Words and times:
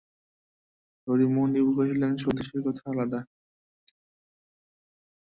হরিমোহিনী 1.07 1.59
কহিলেন, 1.67 2.11
সতীশের 2.17 2.61
কথা 2.65 2.83
আলাদা। 2.91 3.19